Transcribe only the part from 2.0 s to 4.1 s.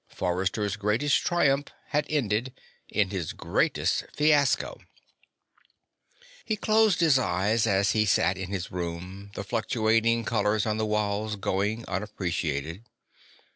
ended in his greatest